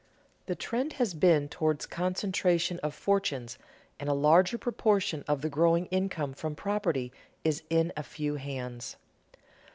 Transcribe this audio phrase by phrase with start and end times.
[0.47, 3.59] The trend has been toward concentration of fortunes
[3.99, 8.95] and a larger proportion of the growing income from property is in a few hands.